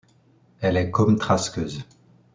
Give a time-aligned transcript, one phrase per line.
[0.61, 1.85] Elle est comme trasqueuse.